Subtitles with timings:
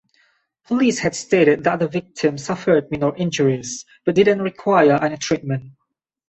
[0.65, 5.73] Police had stated that the victim suffered minor injuries but didn't require any treatment.